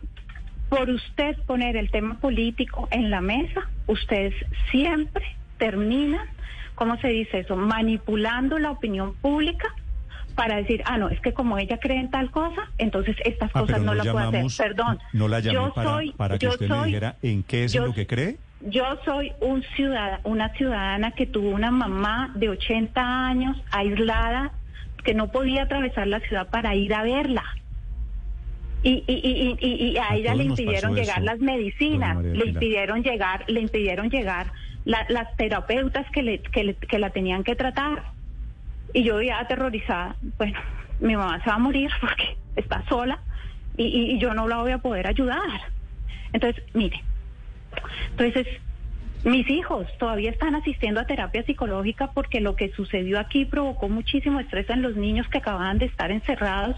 por 0.68 0.88
usted 0.88 1.36
poner 1.46 1.76
el 1.76 1.90
tema 1.90 2.18
político 2.20 2.86
en 2.92 3.10
la 3.10 3.20
mesa, 3.20 3.68
ustedes 3.88 4.32
siempre 4.70 5.24
terminan, 5.58 6.26
¿cómo 6.76 6.96
se 7.00 7.08
dice 7.08 7.40
eso? 7.40 7.56
Manipulando 7.56 8.56
la 8.60 8.70
opinión 8.70 9.14
pública 9.16 9.66
para 10.36 10.58
decir, 10.58 10.80
ah, 10.86 10.96
no, 10.96 11.08
es 11.08 11.20
que 11.20 11.32
como 11.32 11.58
ella 11.58 11.78
cree 11.80 11.98
en 11.98 12.08
tal 12.12 12.30
cosa, 12.30 12.70
entonces 12.78 13.16
estas 13.24 13.50
Ah, 13.52 13.62
cosas 13.62 13.80
no, 13.80 13.86
no 13.86 13.94
las 13.94 14.06
puede 14.06 14.26
hacer. 14.46 14.68
Perdón. 14.68 15.00
No 15.12 15.26
la 15.26 15.40
llamé 15.40 15.54
yo 15.54 15.74
para, 15.74 15.90
soy, 15.90 16.12
para 16.12 16.38
que 16.38 16.46
yo 16.46 16.52
usted 16.52 16.68
me 16.68 16.74
soy- 16.76 16.86
dijera 16.86 17.16
en 17.20 17.42
qué 17.42 17.64
es 17.64 17.72
yo- 17.72 17.84
lo 17.86 17.92
que 17.92 18.06
cree. 18.06 18.36
Yo 18.60 18.98
soy 19.04 19.32
un 19.40 19.62
ciudad, 19.74 20.20
una 20.24 20.50
ciudadana 20.50 21.12
que 21.12 21.26
tuvo 21.26 21.50
una 21.50 21.70
mamá 21.70 22.30
de 22.34 22.48
80 22.50 23.26
años 23.26 23.56
aislada 23.70 24.52
que 25.04 25.14
no 25.14 25.28
podía 25.28 25.62
atravesar 25.62 26.06
la 26.06 26.20
ciudad 26.20 26.48
para 26.50 26.74
ir 26.74 26.92
a 26.94 27.02
verla. 27.02 27.44
Y, 28.82 29.04
y, 29.06 29.14
y, 29.14 29.56
y, 29.60 29.74
y 29.92 29.98
a, 29.98 30.14
ella 30.14 30.34
le 30.34 30.44
impidieron 30.44 30.94
llegar 31.02 31.16
eso, 31.18 31.24
las 31.26 31.38
medicinas, 31.40 32.16
le 32.38 32.44
impidieron 32.54 33.02
llegar, 33.02 33.44
le 33.48 33.60
impidieron 33.60 34.10
llegar 34.10 34.52
la- 34.84 35.06
las 35.08 35.34
terapeutas 35.36 36.06
que, 36.12 36.22
le, 36.22 36.38
que, 36.40 36.64
le- 36.64 36.74
que 36.74 36.98
la 36.98 37.10
tenían 37.10 37.44
que 37.44 37.56
tratar. 37.56 38.02
Y 38.92 39.02
yo 39.04 39.20
ya 39.22 39.38
aterrorizada, 39.40 40.16
bueno, 40.38 40.58
mi 40.98 41.14
mamá 41.16 41.40
se 41.44 41.50
va 41.50 41.56
a 41.56 41.58
morir 41.58 41.90
porque 42.00 42.36
está 42.56 42.82
sola 42.88 43.18
y 43.76 44.18
yo 44.18 44.34
no 44.34 44.46
la 44.46 44.58
voy 44.58 44.72
a 44.72 44.78
poder 44.78 45.06
ayudar. 45.06 45.60
Entonces, 46.34 46.62
mire, 46.74 47.02
entonces, 48.10 48.46
mis 49.24 49.48
hijos 49.50 49.86
todavía 49.98 50.30
están 50.30 50.54
asistiendo 50.54 51.00
a 51.00 51.06
terapia 51.06 51.42
psicológica 51.42 52.10
porque 52.12 52.40
lo 52.40 52.56
que 52.56 52.70
sucedió 52.70 53.18
aquí 53.18 53.44
provocó 53.44 53.88
muchísimo 53.88 54.40
estrés 54.40 54.70
en 54.70 54.82
los 54.82 54.96
niños 54.96 55.28
que 55.28 55.38
acababan 55.38 55.78
de 55.78 55.86
estar 55.86 56.10
encerrados 56.10 56.76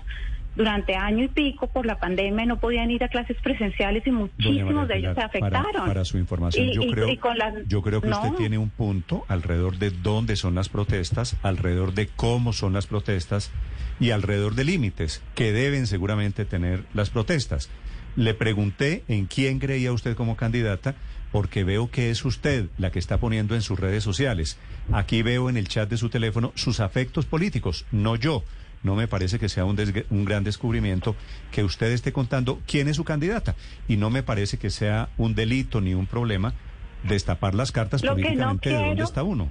durante 0.55 0.95
año 0.95 1.25
y 1.25 1.29
pico 1.29 1.67
por 1.69 1.87
la 1.87 1.99
pandemia 1.99 2.45
no 2.47 2.59
podían 2.59 2.91
ir 2.91 3.03
a 3.05 3.09
clases 3.09 3.37
presenciales 3.43 4.07
y 4.07 4.11
muchísimos 4.11 4.87
de 4.89 4.99
ellos 4.99 5.11
se 5.11 5.15
para- 5.15 5.27
afectaron. 5.27 5.87
Para, 5.87 6.05
su 6.05 6.19
información, 6.19 6.69
Y- 6.69 6.75
yo, 6.75 6.83
y- 6.83 6.91
creo, 6.91 7.09
y 7.09 7.17
con 7.17 7.39
las- 7.39 7.55
yo 7.69 7.81
creo 7.83 8.01
que 8.01 8.09
usted 8.09 8.33
tiene 8.37 8.59
un 8.59 8.71
punto 8.71 9.25
alrededor 9.29 9.79
de 9.79 9.91
dónde 9.91 10.37
son 10.37 10.55
las 10.55 10.69
protestas, 10.69 11.37
alrededor 11.43 11.95
de 11.95 12.09
cómo 12.09 12.53
son 12.53 12.73
las 12.75 12.87
protestas 12.87 13.51
y 14.01 14.11
alrededor 14.11 14.55
de 14.55 14.65
límites 14.65 15.23
que 15.35 15.53
deben 15.53 15.87
seguramente 15.87 16.45
tener 16.45 16.85
las 16.95 17.11
protestas. 17.11 17.71
Le 18.17 18.35
pregunté 18.35 19.05
en 19.09 19.25
quién 19.27 19.59
creía 19.59 19.93
usted 19.93 20.15
como 20.17 20.37
candidata 20.37 20.95
porque 21.31 21.65
veo 21.65 21.91
que 21.91 22.11
es 22.11 22.27
usted 22.27 22.67
la 22.77 22.91
que 22.91 22.99
está 22.99 23.17
poniendo 23.17 23.55
en 23.55 23.63
sus 23.63 23.81
redes 23.81 24.05
sociales. 24.05 24.59
Aquí 24.93 25.23
veo 25.23 25.49
en 25.49 25.57
el 25.57 25.67
chat 25.67 25.89
de 25.89 25.97
su 25.97 26.11
teléfono 26.11 26.53
sus 26.55 26.81
afectos 26.81 27.25
políticos, 27.25 27.87
no 27.91 28.17
yo. 28.17 28.45
No 28.83 28.95
me 28.97 29.07
parece 29.09 29.39
que 29.39 29.49
sea 29.49 29.65
un, 29.65 29.77
un 30.11 30.25
gran 30.25 30.45
descubrimiento 30.45 31.15
que 31.51 31.63
usted 31.65 31.93
esté 31.93 32.13
contando 32.13 32.61
quién 32.67 32.89
es 32.89 32.97
su 32.97 33.05
candidata. 33.05 33.55
Y 33.89 33.97
no 33.97 34.11
me 34.11 34.23
parece 34.23 34.59
que 34.59 34.71
sea 34.71 35.09
un 35.19 35.35
delito 35.35 35.81
ni 35.81 35.95
un 35.95 36.07
problema 36.07 36.53
destapar 37.05 37.55
las 37.55 37.73
cartas 37.73 38.03
Lo 38.03 38.11
no 38.11 38.15
políticamente 38.17 38.71
de 38.71 38.75
dónde 38.77 39.03
está 39.05 39.23
uno. 39.23 39.49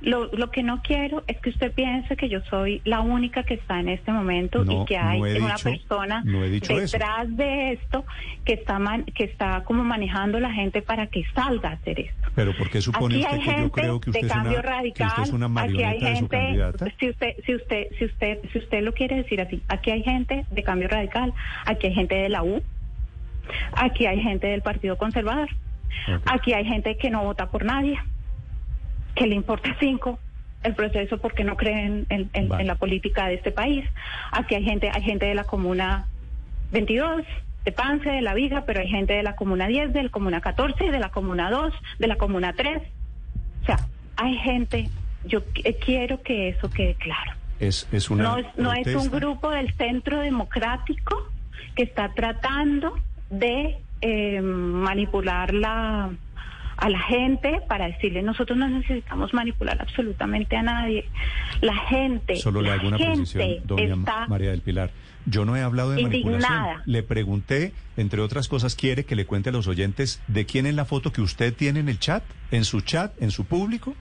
Lo, 0.00 0.26
lo 0.32 0.50
que 0.50 0.64
no 0.64 0.82
quiero 0.82 1.22
es 1.28 1.38
que 1.38 1.50
usted 1.50 1.70
piense 1.72 2.16
que 2.16 2.28
yo 2.28 2.40
soy 2.50 2.82
la 2.84 3.00
única 3.02 3.44
que 3.44 3.54
está 3.54 3.78
en 3.78 3.88
este 3.88 4.10
momento 4.10 4.64
No, 4.64 4.82
y 4.82 4.84
que 4.86 4.96
hay 4.96 5.20
no 5.20 5.26
una 5.44 5.54
dicho- 5.54 5.70
persona 5.70 6.22
no 6.24 6.42
eso. 6.80 6.96
detrás 6.96 7.36
de 7.36 7.74
esto 7.74 8.04
que 8.44 8.54
está 8.54 8.80
man- 8.80 9.04
que 9.04 9.22
está 9.22 9.62
como 9.62 9.84
manejando 9.84 10.40
la 10.40 10.52
gente 10.52 10.82
para 10.82 11.06
que 11.06 11.22
salga 11.36 11.68
a 11.68 11.72
hacer 11.74 12.00
esto. 12.00 12.21
Pero 12.34 12.56
¿por 12.56 12.70
qué 12.70 12.80
supone 12.80 13.18
usted 13.18 13.38
que 13.40 13.60
yo 13.60 13.70
creo 13.70 14.00
que 14.00 14.10
usted, 14.10 14.22
de 14.22 14.26
es 14.28 14.32
una, 14.34 14.50
que 14.50 14.62
radical, 14.62 15.08
usted 15.08 15.22
es 15.24 15.30
una 15.32 15.46
aquí 15.46 15.58
hay 15.58 15.68
marioneta 15.74 16.08
de 16.10 16.16
su 16.16 16.28
candidata? 16.28 16.86
si 16.98 17.10
usted, 17.10 17.34
si 17.44 17.54
usted, 17.54 17.86
si 17.98 18.04
usted, 18.06 18.38
si 18.52 18.58
usted 18.58 18.82
lo 18.82 18.92
quiere 18.94 19.16
decir 19.16 19.40
así, 19.40 19.62
aquí 19.68 19.90
hay 19.90 20.02
gente 20.02 20.46
de 20.50 20.62
cambio 20.62 20.88
radical, 20.88 21.34
aquí 21.66 21.88
hay 21.88 21.94
gente 21.94 22.14
de 22.14 22.28
la 22.30 22.42
U, 22.42 22.62
aquí 23.74 24.06
hay 24.06 24.20
gente 24.22 24.46
del 24.46 24.62
Partido 24.62 24.96
Conservador, 24.96 25.48
aquí 26.24 26.54
hay 26.54 26.64
gente 26.64 26.96
que 26.96 27.10
no 27.10 27.22
vota 27.22 27.50
por 27.50 27.64
nadie, 27.64 27.98
que 29.14 29.26
le 29.26 29.34
importa 29.34 29.76
cinco 29.78 30.18
el 30.62 30.74
proceso 30.74 31.18
porque 31.18 31.44
no 31.44 31.56
creen 31.56 32.06
en, 32.08 32.30
en- 32.32 32.48
Vale. 32.48 32.62
en 32.62 32.68
la 32.68 32.76
política 32.76 33.26
de 33.26 33.34
este 33.34 33.50
país. 33.50 33.84
Aquí 34.30 34.54
hay 34.54 34.62
gente, 34.64 34.90
hay 34.94 35.02
gente 35.02 35.26
de 35.26 35.34
la 35.34 35.44
comuna 35.44 36.06
22, 36.70 37.22
de 37.64 37.72
Pance, 37.72 38.08
de 38.08 38.22
la 38.22 38.34
Viga, 38.34 38.64
pero 38.66 38.80
hay 38.80 38.88
gente 38.88 39.12
de 39.12 39.22
la 39.22 39.36
comuna 39.36 39.66
10, 39.68 39.92
de 39.92 40.02
la 40.04 40.08
comuna 40.08 40.40
14, 40.40 40.90
de 40.90 40.98
la 40.98 41.10
comuna 41.10 41.50
2, 41.50 41.72
de 41.98 42.06
la 42.06 42.16
comuna 42.16 42.52
3. 42.54 42.82
O 43.62 43.66
sea, 43.66 43.78
hay 44.16 44.36
gente, 44.38 44.88
yo 45.24 45.40
qu- 45.52 45.76
quiero 45.84 46.22
que 46.22 46.48
eso 46.48 46.68
quede 46.70 46.94
claro. 46.94 47.32
Es, 47.60 47.88
es 47.92 48.10
una 48.10 48.24
No 48.24 48.38
es, 48.38 48.46
no 48.56 48.72
es 48.72 48.94
un 48.94 49.08
grupo 49.10 49.50
del 49.50 49.72
centro 49.74 50.18
democrático 50.20 51.28
que 51.76 51.84
está 51.84 52.08
tratando 52.12 52.94
de 53.30 53.78
eh, 54.00 54.40
manipular 54.40 55.54
la, 55.54 56.10
a 56.76 56.88
la 56.90 56.98
gente 56.98 57.60
para 57.68 57.86
decirle 57.86 58.20
nosotros 58.22 58.58
no 58.58 58.68
necesitamos 58.68 59.32
manipular 59.32 59.80
absolutamente 59.80 60.56
a 60.56 60.62
nadie. 60.62 61.04
La 61.60 61.76
gente, 61.76 62.34
Solo 62.36 62.60
le 62.62 62.68
la 62.70 62.74
hago 62.74 62.88
una 62.88 62.98
gente 62.98 63.14
precisión, 63.14 63.48
doña 63.64 63.94
está 63.94 64.26
María 64.26 64.50
del 64.50 64.60
Pilar. 64.62 64.90
Yo 65.26 65.44
no 65.44 65.56
he 65.56 65.62
hablado 65.62 65.90
de 65.90 66.02
Indignada. 66.02 66.38
manipulación. 66.40 66.82
Le 66.86 67.02
pregunté, 67.02 67.72
entre 67.96 68.20
otras 68.20 68.48
cosas, 68.48 68.74
¿quiere 68.74 69.04
que 69.04 69.16
le 69.16 69.24
cuente 69.24 69.50
a 69.50 69.52
los 69.52 69.68
oyentes 69.68 70.20
de 70.26 70.46
quién 70.46 70.66
es 70.66 70.74
la 70.74 70.84
foto 70.84 71.12
que 71.12 71.20
usted 71.20 71.54
tiene 71.54 71.80
en 71.80 71.88
el 71.88 71.98
chat, 71.98 72.22
en 72.50 72.64
su 72.64 72.80
chat, 72.80 73.12
en 73.20 73.30
su 73.30 73.44
público? 73.44 73.94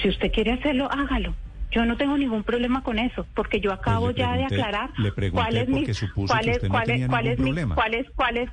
si 0.00 0.08
usted 0.08 0.32
quiere 0.32 0.52
hacerlo, 0.52 0.88
hágalo. 0.90 1.34
Yo 1.70 1.84
no 1.84 1.96
tengo 1.96 2.16
ningún 2.16 2.44
problema 2.44 2.82
con 2.82 2.98
eso, 2.98 3.26
porque 3.34 3.60
yo 3.60 3.72
acabo 3.72 4.06
Pues 4.06 4.16
le 4.16 4.22
ya 4.22 4.32
de 4.36 4.44
aclarar 4.44 4.90
cuál 5.32 5.56
es 5.56 5.68
mi 5.68 5.84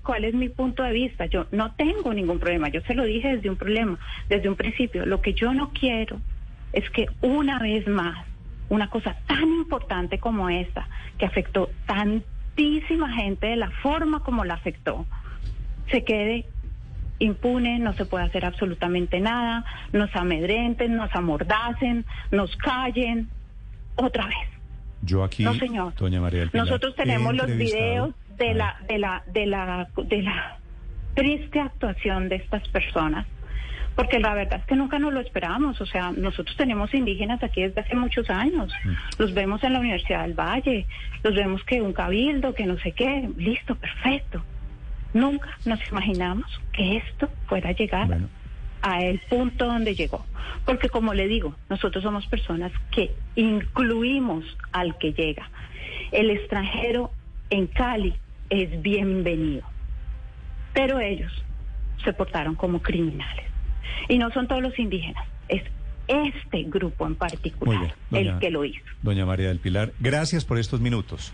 cuál 0.02 0.26
es 0.26 0.34
mi 0.34 0.50
punto 0.50 0.84
de 0.84 0.92
vista. 0.92 1.28
Yo 1.28 1.46
no 1.52 1.74
tengo 1.76 2.14
ningún 2.14 2.40
problema. 2.40 2.70
Yo 2.70 2.82
se 2.82 2.96
lo 2.96 3.06
dije 3.06 3.36
desde 3.36 3.50
un 3.50 3.56
problema, 3.56 4.00
desde 4.30 4.50
un 4.50 4.56
principio. 4.56 5.06
Lo 5.06 5.22
que 5.22 5.34
yo 5.34 5.54
no 5.54 5.72
quiero 5.72 6.20
es 6.74 6.90
que 6.90 7.06
una 7.22 7.60
vez 7.60 7.88
más 7.88 8.26
una 8.74 8.90
cosa 8.90 9.16
tan 9.28 9.44
importante 9.44 10.20
como 10.20 10.50
esta, 10.50 10.88
que 11.18 11.26
afectó 11.26 11.70
tantísima 11.86 13.14
gente 13.14 13.48
de 13.48 13.56
la 13.56 13.70
forma 13.70 14.22
como 14.22 14.44
la 14.46 14.56
afectó, 14.56 15.06
se 15.92 16.04
quede 16.04 16.46
impune, 17.20 17.80
no 17.80 17.94
se 17.94 18.06
puede 18.06 18.26
hacer 18.26 18.46
absolutamente 18.46 19.20
nada, 19.20 19.64
nos 19.94 20.14
amedrenten, 20.16 20.96
nos 20.96 21.14
amordacen, 21.16 22.06
nos 22.32 22.56
callen, 22.58 23.30
otra 23.96 24.26
vez. 24.26 24.50
Yo 25.04 25.24
aquí, 25.24 25.44
No, 25.44 25.54
señor. 25.54 25.94
doña 25.96 26.20
María 26.20 26.42
del 26.42 26.50
Pilar, 26.50 26.66
Nosotros 26.66 26.96
tenemos 26.96 27.36
los 27.36 27.48
videos 27.48 28.16
de 28.38 28.56
la, 28.56 28.78
de 28.88 28.98
la, 28.98 29.24
de 29.28 29.46
la, 29.46 29.88
de 29.96 30.22
la 30.24 30.58
triste 31.14 31.60
actuación 31.60 32.28
de 32.28 32.38
estas 32.38 32.68
personas, 32.70 33.28
porque 33.96 34.20
la 34.20 34.34
verdad 34.34 34.60
es 34.60 34.66
que 34.66 34.76
nunca 34.76 35.00
nos 35.00 35.14
lo 35.14 35.20
esperábamos. 35.20 35.80
O 35.82 35.86
sea, 35.86 36.12
nosotros 36.12 36.56
tenemos 36.58 36.94
indígenas 36.94 37.44
aquí 37.44 37.62
desde 37.62 37.82
hace 37.82 37.96
muchos 37.96 38.30
años. 38.30 38.72
Los 39.18 39.34
vemos 39.34 39.64
en 39.64 39.74
la 39.74 39.80
Universidad 39.80 40.24
del 40.24 40.34
Valle, 40.34 40.88
los 41.24 41.36
vemos 41.36 41.64
que 41.64 41.82
un 41.82 41.94
cabildo, 41.94 42.54
que 42.54 42.66
no 42.66 42.78
sé 42.80 42.92
qué, 42.92 43.30
listo, 43.38 43.76
perfecto. 43.76 44.44
Nunca 45.14 45.50
nos 45.66 45.80
imaginamos 45.90 46.48
que 46.72 46.98
esto 46.98 47.30
fuera 47.48 47.70
a 47.70 47.74
llegar 47.74 48.18
a 48.82 49.04
el 49.04 49.20
punto 49.30 49.66
donde 49.66 49.96
llegó. 49.96 50.26
Porque 50.66 50.90
como 50.90 51.14
le 51.14 51.28
digo, 51.28 51.56
nosotros 51.70 52.04
somos 52.04 52.26
personas 52.28 52.72
que 52.92 53.12
incluimos 53.36 54.44
al 54.72 54.98
que 54.98 55.14
llega. 55.14 55.50
El 56.12 56.32
extranjero 56.32 57.12
en 57.50 57.68
Cali 57.68 58.16
es 58.50 58.82
bienvenido. 58.82 59.64
Pero 60.74 61.00
ellos 61.00 61.32
se 62.04 62.14
portaron 62.14 62.56
como 62.56 62.82
criminales. 62.82 63.53
Y 64.10 64.18
no 64.18 64.32
son 64.32 64.48
todos 64.48 64.62
los 64.62 64.78
indígenas, 64.80 65.26
es 65.50 65.64
este 66.08 66.64
grupo 66.64 67.08
en 67.08 67.16
particular 67.16 67.80
bien, 67.80 67.94
el 68.12 68.28
doña- 68.34 68.40
que 68.40 68.50
lo 68.52 68.66
hizo. 68.66 68.84
Doña 69.02 69.26
María 69.26 69.48
del 69.48 69.60
Pilar, 69.60 69.94
gracias 70.00 70.44
por 70.46 70.58
estos 70.60 70.82
minutos. 70.82 71.32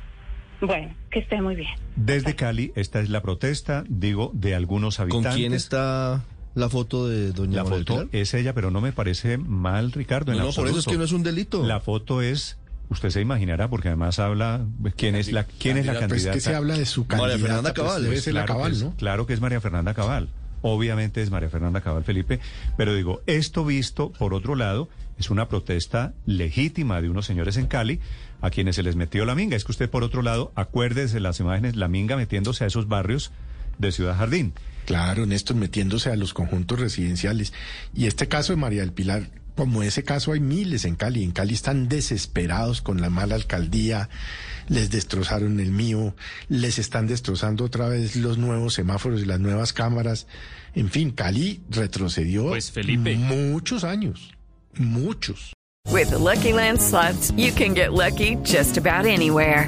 Bueno, 0.62 0.94
que 1.10 1.20
esté 1.20 1.42
muy 1.42 1.56
bien. 1.56 1.70
Desde 1.96 2.36
Cali, 2.36 2.72
esta 2.76 3.00
es 3.00 3.10
la 3.10 3.22
protesta, 3.22 3.84
digo, 3.88 4.32
de 4.34 4.56
algunos 4.56 4.98
¿Con 4.98 5.04
habitantes. 5.04 5.36
quién 5.36 5.54
está 5.54 6.24
la 6.54 6.68
foto 6.70 7.08
de 7.08 7.32
doña 7.32 7.58
La 7.58 7.64
María 7.64 7.78
del 7.78 7.86
foto 7.88 7.94
Pilar? 8.10 8.22
es 8.22 8.34
ella, 8.34 8.54
pero 8.54 8.70
no 8.70 8.82
me 8.82 8.92
parece 8.92 9.38
mal, 9.38 9.92
Ricardo. 9.94 10.32
en 10.34 10.38
No, 10.40 10.46
no, 10.46 10.52
por 10.52 10.68
eso 10.68 10.80
es 10.80 10.86
que 10.86 10.98
no 10.98 11.04
es 11.06 11.14
un 11.14 11.24
delito. 11.24 11.66
La 11.66 11.80
foto 11.80 12.22
es, 12.22 12.60
usted 12.90 13.10
se 13.10 13.22
imaginará, 13.22 13.70
porque 13.70 13.88
además 13.88 14.20
habla 14.20 14.66
quién 14.98 15.16
es 15.16 15.32
la 15.32 15.46
quién 15.46 15.78
es 15.78 15.86
la 15.86 15.94
Candidata, 15.94 16.08
pues, 16.10 16.28
que 16.28 16.40
se 16.42 16.54
habla 16.56 16.78
de 16.78 16.86
su 16.86 17.06
María 17.06 17.18
candidata, 17.18 17.40
Fernanda 17.42 17.74
pues, 17.74 17.88
Cabal. 17.88 18.04
debe 18.04 18.18
ser 18.22 18.34
la 18.34 18.46
Cabal, 18.46 18.72
es- 18.74 18.84
¿no? 18.84 18.94
Claro 18.98 19.26
que 19.26 19.34
es 19.34 19.40
María 19.42 19.62
Fernanda 19.62 19.94
Cabal. 19.94 20.28
Obviamente 20.62 21.22
es 21.22 21.32
María 21.32 21.50
Fernanda 21.50 21.82
Cabal 21.82 22.04
Felipe, 22.04 22.40
pero 22.78 22.94
digo, 22.94 23.22
esto 23.26 23.66
visto 23.66 24.12
por 24.12 24.34
otro 24.34 24.56
lado 24.56 24.90
es 25.18 25.30
una 25.30 25.50
protesta 25.50 26.14
legítima 26.26 27.02
de 27.02 27.10
unos 27.10 27.26
señores 27.26 27.58
en 27.58 27.68
Cali 27.68 28.00
a 28.42 28.50
quienes 28.50 28.78
se 28.78 28.84
les 28.84 28.96
metió 28.96 29.26
la 29.26 29.36
minga. 29.36 29.58
Es 29.58 29.66
que 29.66 29.72
usted 29.72 29.90
por 29.90 30.04
otro 30.04 30.22
lado, 30.22 30.52
acuérdese 30.56 31.16
de 31.16 31.20
las 31.20 31.40
imágenes, 31.40 31.76
la 31.76 31.88
minga 31.88 32.16
metiéndose 32.16 32.64
a 32.64 32.68
esos 32.68 32.88
barrios 32.88 33.32
de 33.78 33.92
Ciudad 33.92 34.18
Jardín. 34.18 34.54
Claro, 34.86 35.26
Néstor, 35.26 35.56
metiéndose 35.56 36.10
a 36.10 36.16
los 36.16 36.34
conjuntos 36.34 36.80
residenciales. 36.80 37.54
Y 37.94 38.08
este 38.08 38.28
caso 38.28 38.54
de 38.54 38.58
María 38.58 38.82
del 38.82 38.94
Pilar, 38.94 39.30
como 39.60 39.84
ese 39.84 40.06
caso 40.06 40.32
hay 40.32 40.40
miles 40.40 40.86
en 40.86 40.96
Cali. 40.96 41.22
En 41.22 41.32
Cali 41.32 41.54
están 41.54 41.90
desesperados 41.90 42.82
con 42.82 43.02
la 43.02 43.10
mala 43.10 43.36
alcaldía, 43.36 44.08
les 44.70 44.90
destrozaron 44.90 45.60
el 45.60 45.72
mío, 45.72 46.16
les 46.48 46.80
están 46.80 47.08
destrozando 47.08 47.66
otra 47.66 47.90
vez 47.90 48.16
los 48.16 48.38
nuevos 48.38 48.76
semáforos 48.76 49.22
y 49.22 49.26
las 49.26 49.42
nuevas 49.42 49.74
cámaras. 49.74 50.28
En 50.76 50.90
fin, 50.90 51.12
Cali 51.12 51.60
retrocedió 51.70 52.48
Pues, 52.48 52.72
Felipe. 52.72 53.18
muchos 53.18 53.84
años, 53.84 54.34
muchos. 54.78 55.52
With 55.92 56.10
the 56.10 56.18
Lucky 56.18 56.54
Land 56.54 56.80
slots, 56.80 57.34
you 57.36 57.52
can 57.52 57.74
get 57.74 57.92
lucky 57.92 58.38
just 58.46 58.78
about 58.78 59.06
anywhere. 59.06 59.68